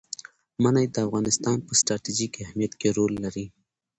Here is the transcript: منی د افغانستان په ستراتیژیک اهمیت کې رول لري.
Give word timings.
منی 0.63 0.85
د 0.89 0.95
افغانستان 1.05 1.57
په 1.67 1.73
ستراتیژیک 1.79 2.33
اهمیت 2.45 2.73
کې 2.79 2.89
رول 2.97 3.13
لري. 3.23 3.45